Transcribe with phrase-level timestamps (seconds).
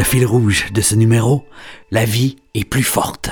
[0.00, 1.44] Le fil rouge de ce numéro,
[1.90, 3.28] la vie est plus forte.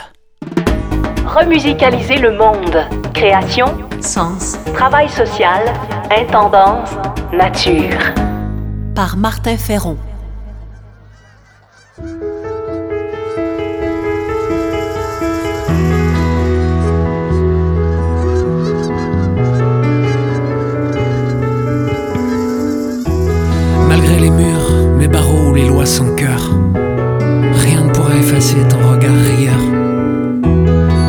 [1.24, 2.84] Remusicaliser le monde.
[3.14, 3.68] Création,
[4.02, 5.62] Sens travail social,
[6.10, 6.91] intendance,
[7.32, 7.96] nature.
[8.94, 9.96] par Martin Ferron.
[25.58, 26.52] Les lois sans cœur,
[27.64, 29.58] rien ne pourra effacer ton regard rieur.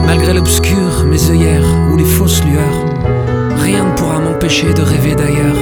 [0.07, 2.79] Malgré l'obscur, mes œillères ou les fausses lueurs,
[3.57, 5.61] rien ne pourra m'empêcher de rêver d'ailleurs.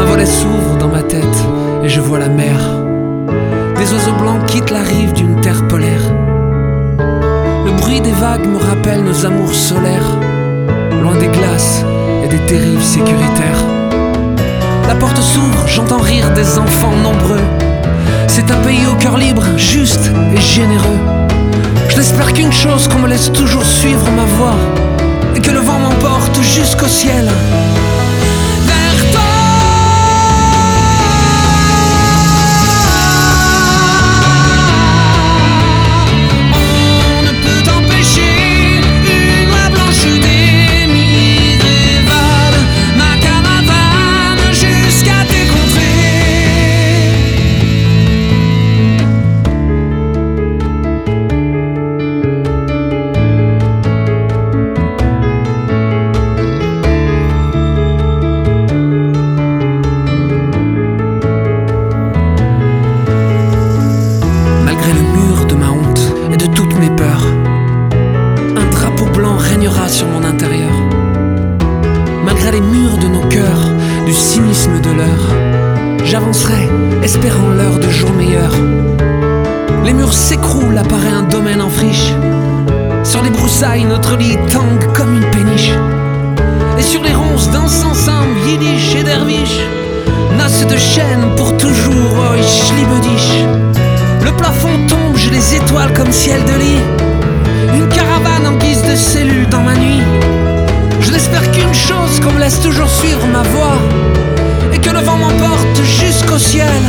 [0.00, 1.38] Un volet s'ouvre dans ma tête
[1.84, 2.58] et je vois la mer.
[3.76, 6.06] Des oiseaux blancs quittent la rive d'une terre polaire.
[7.66, 10.10] Le bruit des vagues me rappelle nos amours solaires,
[11.02, 11.84] loin des glaces
[12.24, 13.75] et des terribles sécuritaires.
[14.88, 17.40] La porte s'ouvre, j'entends rire des enfants nombreux.
[18.28, 20.98] C'est un pays au cœur libre, juste et généreux.
[21.88, 24.54] Je n'espère qu'une chose, qu'on me laisse toujours suivre ma voie.
[25.34, 27.28] Et que le vent m'emporte jusqu'au ciel.
[69.88, 70.72] Sur mon intérieur.
[72.24, 73.70] Malgré les murs de nos cœurs,
[74.04, 76.68] du cynisme de l'heure, j'avancerai,
[77.02, 78.52] espérant l'heure de jour meilleur.
[79.84, 82.12] Les murs s'écroulent, apparaît un domaine en friche.
[83.04, 85.72] Sur les broussailles, notre lit tangue comme une péniche.
[86.78, 89.58] Et sur les ronces dansent ensemble Yiddish et Dervish.
[90.36, 93.44] Noces de chaîne pour toujours, oi schlibedish.
[94.24, 97.05] Le plafond tombe, j'ai les étoiles comme ciel de lit.
[98.96, 100.00] Cellule dans ma nuit.
[101.00, 103.78] Je n'espère qu'une chose, qu'on me laisse toujours suivre ma voie.
[104.72, 106.82] Et que le vent m'emporte jusqu'au ciel.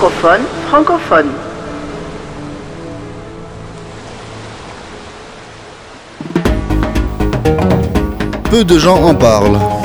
[0.00, 0.40] Microphone
[0.70, 1.28] francophone.
[8.50, 9.79] Peu de gens en parlent.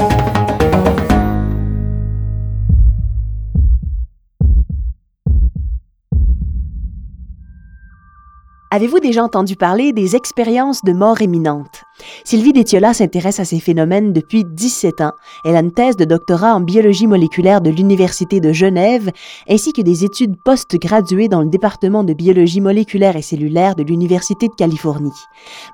[8.75, 11.83] Avez-vous déjà entendu parler des expériences de mort imminente?
[12.25, 15.13] Sylvie Détiola s'intéresse à ces phénomènes depuis 17 ans.
[15.45, 19.11] Elle a une thèse de doctorat en biologie moléculaire de l'Université de Genève,
[19.49, 24.49] ainsi que des études post-graduées dans le département de biologie moléculaire et cellulaire de l'Université
[24.49, 25.23] de Californie.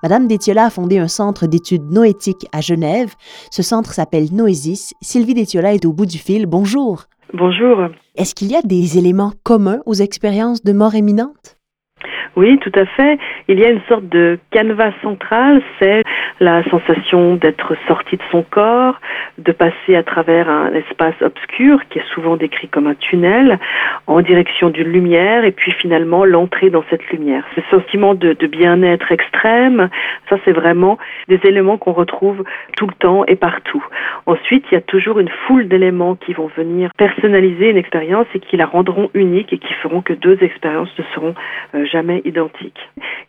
[0.03, 3.15] Madame Détiola a fondé un centre d'études noétiques à Genève.
[3.50, 4.94] Ce centre s'appelle Noésis.
[5.01, 6.45] Sylvie Détiola est au bout du fil.
[6.45, 7.06] Bonjour.
[7.33, 7.80] Bonjour.
[8.15, 11.57] Est-ce qu'il y a des éléments communs aux expériences de mort imminente?
[12.36, 13.19] Oui, tout à fait.
[13.48, 16.01] Il y a une sorte de canevas central, c'est
[16.39, 19.00] la sensation d'être sorti de son corps,
[19.38, 23.60] de passer à travers un espace obscur qui est souvent décrit comme un tunnel
[24.07, 27.44] en direction d'une lumière et puis finalement l'entrée dans cette lumière.
[27.56, 29.89] Ce sentiment de, de bien-être extrême,
[30.30, 32.44] ça c'est vraiment des éléments qu'on retrouve
[32.77, 33.84] tout le temps et partout.
[34.25, 38.39] Ensuite, il y a toujours une foule d'éléments qui vont venir personnaliser une expérience et
[38.39, 41.36] qui la rendront unique et qui feront que deux expériences ne seront
[41.75, 41.86] euh,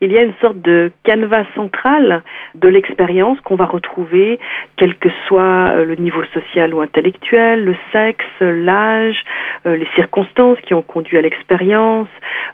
[0.00, 2.22] Il y a une sorte de canevas central
[2.54, 4.38] de l'expérience qu'on va retrouver,
[4.76, 9.22] quel que soit euh, le niveau social ou intellectuel, le sexe, l'âge,
[9.66, 12.08] euh, les circonstances qui ont conduit à l'expérience,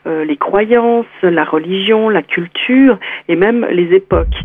[0.05, 2.97] les croyances, la religion, la culture
[3.27, 4.35] et même les époques.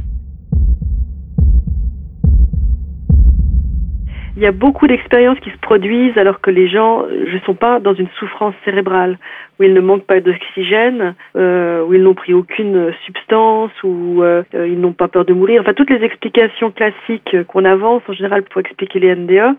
[4.36, 7.78] Il y a beaucoup d'expériences qui se produisent alors que les gens ne sont pas
[7.78, 9.18] dans une souffrance cérébrale,
[9.58, 14.42] où ils ne manquent pas d'oxygène, euh, où ils n'ont pris aucune substance, où euh,
[14.52, 15.60] ils n'ont pas peur de mourir.
[15.60, 19.56] Enfin, toutes les explications classiques qu'on avance en général pour expliquer les NDE,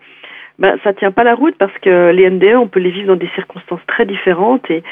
[0.59, 3.15] ben, ça tient pas la route parce que les NDE, on peut les vivre dans
[3.15, 4.83] des circonstances très différentes et,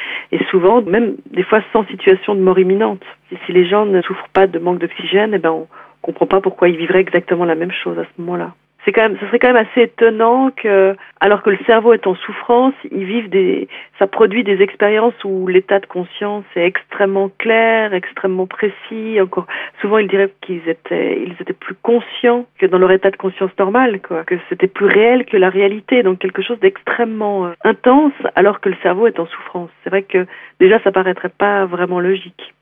[0.49, 3.03] souvent, même des fois sans situation de mort imminente.
[3.45, 5.67] Si les gens ne souffrent pas de manque d'oxygène, eh ben, on
[6.01, 8.53] comprend pas pourquoi ils vivraient exactement la même chose à ce moment-là
[8.85, 12.05] c'est quand même, ce serait quand même assez étonnant que, alors que le cerveau est
[12.05, 13.67] en souffrance, ils vivent des,
[13.99, 19.21] ça produit des expériences où l'état de conscience est extrêmement clair, extrêmement précis.
[19.21, 19.47] Encore,
[19.81, 23.51] souvent ils diraient qu'ils étaient, ils étaient plus conscients que dans leur état de conscience
[23.57, 28.13] normal, quoi, que c'était plus réel que la réalité, donc quelque chose d'extrêmement euh, intense,
[28.35, 29.69] alors que le cerveau est en souffrance.
[29.83, 30.25] C'est vrai que
[30.59, 32.53] déjà ça paraîtrait pas vraiment logique.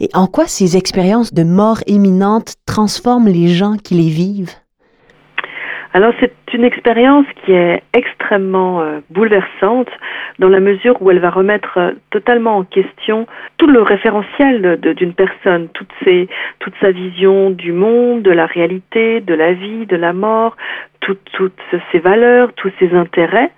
[0.00, 4.54] Et en quoi ces expériences de mort imminente transforment les gens qui les vivent?
[5.94, 9.88] Alors c'est une expérience qui est extrêmement euh, bouleversante
[10.38, 13.26] dans la mesure où elle va remettre euh, totalement en question
[13.56, 15.88] tout le référentiel d'une personne, toute,
[16.80, 20.56] sa vision du monde, de la réalité, de la vie, de la mort,
[21.00, 21.52] toutes
[21.90, 23.50] ses valeurs, tous ses intérêts.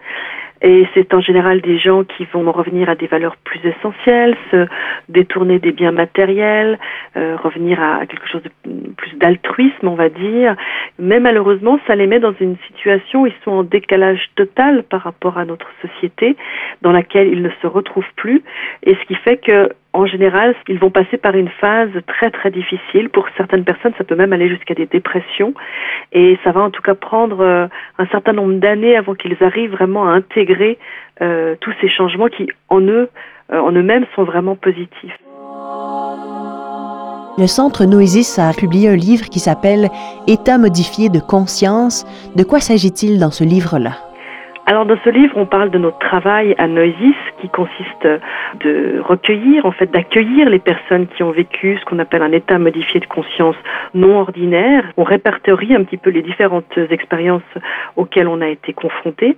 [0.62, 4.66] Et c'est en général des gens qui vont revenir à des valeurs plus essentielles, se
[5.08, 6.78] détourner des biens matériels,
[7.16, 8.50] euh, revenir à quelque chose de
[8.96, 10.56] plus d'altruisme, on va dire.
[10.98, 15.02] Mais malheureusement, ça les met dans une situation où ils sont en décalage total par
[15.02, 16.36] rapport à notre société,
[16.82, 18.42] dans laquelle ils ne se retrouvent plus.
[18.82, 22.50] Et ce qui fait que en général, ils vont passer par une phase très très
[22.50, 23.08] difficile.
[23.08, 25.52] Pour certaines personnes, ça peut même aller jusqu'à des dépressions.
[26.12, 27.66] Et ça va en tout cas prendre euh,
[27.98, 30.78] un certain nombre d'années avant qu'ils arrivent vraiment à intégrer
[31.22, 33.08] euh, tous ces changements qui, en eux,
[33.52, 35.18] euh, en eux-mêmes, sont vraiment positifs.
[37.38, 39.88] Le Centre Noésis a publié un livre qui s'appelle
[40.26, 42.04] État modifié de conscience.
[42.36, 44.09] De quoi s'agit-il dans ce livre-là?
[44.70, 48.06] Alors dans ce livre, on parle de notre travail à Noisis qui consiste
[48.60, 52.56] de recueillir, en fait d'accueillir les personnes qui ont vécu ce qu'on appelle un état
[52.56, 53.56] modifié de conscience
[53.94, 54.84] non ordinaire.
[54.96, 57.42] On répertorie un petit peu les différentes expériences
[57.96, 59.36] auxquelles on a été confronté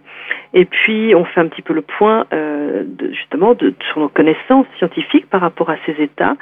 [0.55, 4.09] et puis on fait un petit peu le point euh, de, justement de, sur nos
[4.09, 6.37] connaissances scientifiques par rapport à ces états.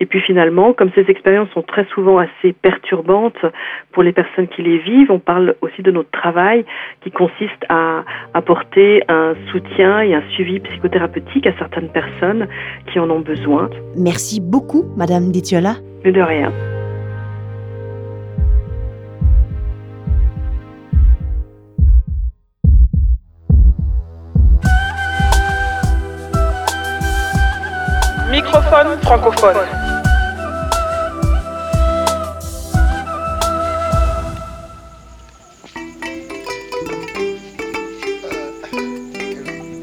[0.00, 3.44] Et puis finalement, comme ces expériences sont très souvent assez perturbantes
[3.92, 6.64] pour les personnes qui les vivent, on parle aussi de notre travail
[7.02, 8.04] qui consiste à
[8.34, 12.48] apporter un soutien et un suivi psychothérapeutique à certaines personnes
[12.90, 13.68] qui en ont besoin.
[13.96, 15.74] Merci beaucoup, Madame Ditiola.
[16.04, 16.50] Mais de rien.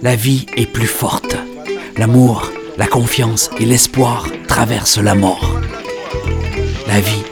[0.01, 1.35] La vie est plus forte.
[1.97, 5.59] L'amour, la confiance et l'espoir traversent la mort.
[6.87, 7.23] La vie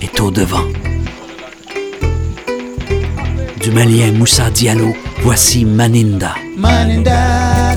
[0.00, 0.64] est au devant.
[3.60, 6.34] Du malien Moussa Diallo, voici Maninda.
[6.56, 7.76] Maninda,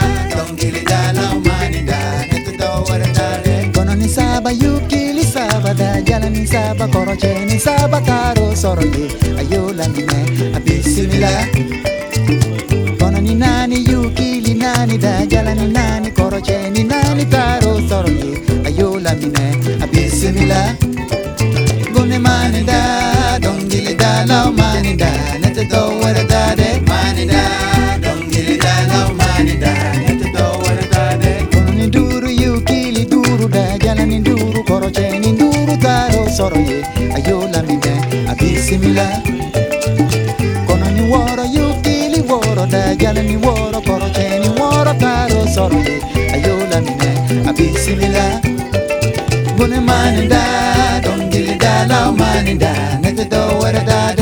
[4.43, 9.05] saba yukili saba da yalani saba korojeni saba karo soroye
[9.39, 11.29] ayolani ne abisimila
[12.99, 19.45] konani nani yukili nani da yalani nani korojeni nani karo soroye ayolani ne
[19.83, 20.75] abisimila
[21.93, 25.11] gone mani da dongili da laumani da
[38.91, 39.07] jula
[40.67, 46.01] kono ni woro yukili woro da jala ni woro koro cheni woro taro soro ye
[46.33, 47.09] ayola mine
[47.49, 48.41] abisimila
[49.57, 50.41] gune mani da
[51.03, 54.13] dongili da lau mani da nete do wera da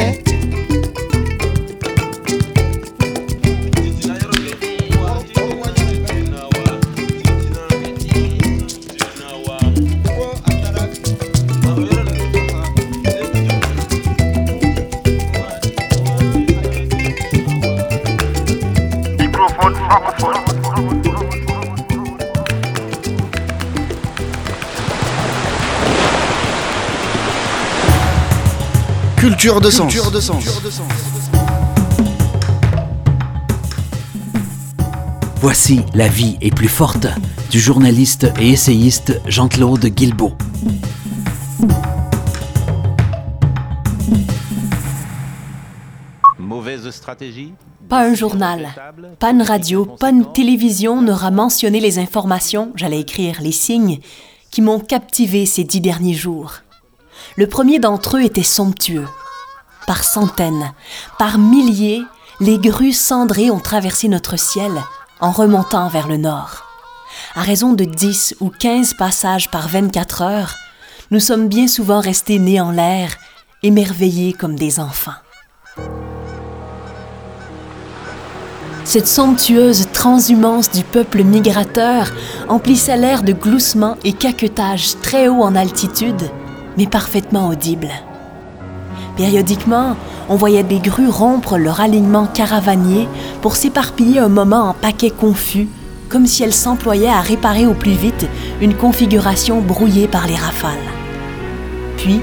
[29.18, 29.94] Culture de sens.
[35.42, 37.08] Voici La vie est plus forte
[37.50, 40.36] du journaliste et essayiste Jean-Claude Guilbeault.
[47.88, 48.70] Pas un journal,
[49.20, 54.00] pas une radio, pas une télévision n'aura mentionné les informations, j'allais écrire les signes,
[54.52, 56.56] qui m'ont captivé ces dix derniers jours.
[57.36, 59.08] Le premier d'entre eux était somptueux.
[59.88, 60.74] Par centaines,
[61.18, 62.04] par milliers,
[62.40, 64.72] les grues cendrées ont traversé notre ciel
[65.20, 66.66] en remontant vers le nord.
[67.36, 70.56] À raison de 10 ou 15 passages par 24 heures,
[71.12, 73.18] nous sommes bien souvent restés nés en l'air,
[73.64, 75.12] émerveillés comme des enfants.
[78.90, 82.12] Cette somptueuse transhumance du peuple migrateur
[82.48, 86.32] emplissait l'air de gloussements et caquetages très haut en altitude,
[86.76, 87.92] mais parfaitement audibles.
[89.16, 89.96] Périodiquement,
[90.28, 93.08] on voyait des grues rompre leur alignement caravanier
[93.44, 95.68] pour s'éparpiller un moment en paquets confus,
[96.10, 98.28] comme si elles s'employaient à réparer au plus vite
[98.60, 100.72] une configuration brouillée par les rafales.
[101.98, 102.22] Puis,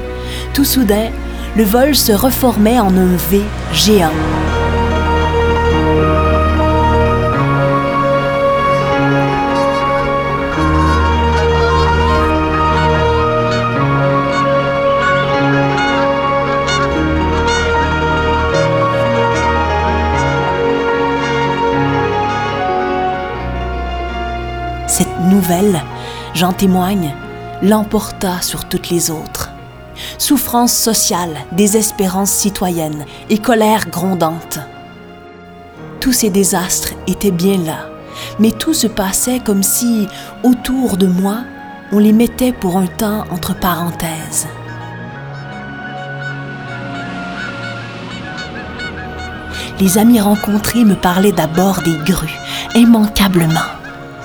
[0.53, 1.11] tout soudain,
[1.57, 3.41] le vol se reformait en un V
[3.73, 4.11] géant.
[26.35, 27.15] J'en témoigne,
[27.63, 29.51] l'emporta sur toutes les autres.
[30.19, 34.59] Souffrance sociale, désespérance citoyenne et colère grondante.
[36.01, 37.89] Tous ces désastres étaient bien là,
[38.39, 40.09] mais tout se passait comme si,
[40.43, 41.39] autour de moi,
[41.93, 44.47] on les mettait pour un temps entre parenthèses.
[49.81, 52.39] Les amis rencontrés me parlaient d'abord des grues,
[52.75, 53.76] immanquablement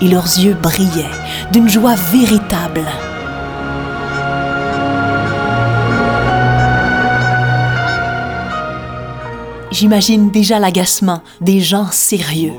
[0.01, 1.05] et leurs yeux brillaient
[1.51, 2.85] d'une joie véritable.
[9.71, 12.51] J'imagine déjà l'agacement des gens sérieux.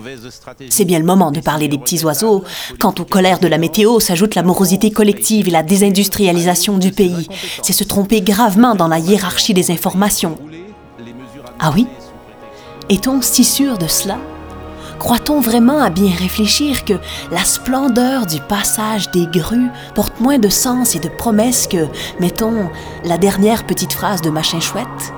[0.70, 2.42] C'est bien le moment de parler des petits oiseaux.
[2.78, 7.28] Quant aux colères de la météo, s'ajoute la morosité collective et la désindustrialisation du pays.
[7.62, 10.36] C'est se tromper gravement dans la hiérarchie des informations.
[11.60, 11.86] Ah oui?
[12.88, 14.18] Est-on si sûr de cela?
[15.02, 16.92] Croit-on vraiment à bien réfléchir que
[17.32, 21.88] la splendeur du passage des grues porte moins de sens et de promesses que,
[22.20, 22.70] mettons,
[23.04, 25.12] la dernière petite phrase de Machin Chouette?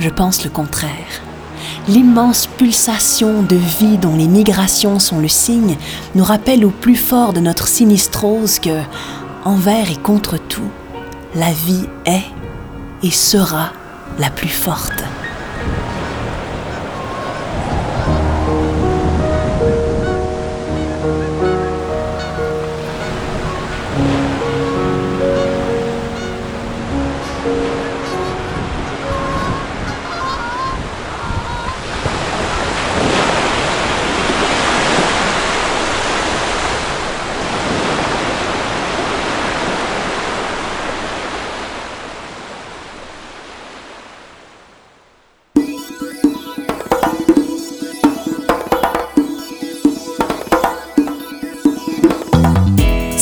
[0.00, 0.90] Je pense le contraire.
[1.86, 5.76] L'immense pulsation de vie dont les migrations sont le signe
[6.16, 8.80] nous rappelle au plus fort de notre sinistrose que,
[9.44, 10.72] envers et contre tout,
[11.36, 12.24] la vie est
[13.04, 13.70] et sera
[14.18, 15.04] la plus forte.